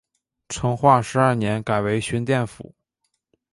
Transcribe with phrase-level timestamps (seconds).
[0.49, 2.73] 成化十二年改为寻甸府。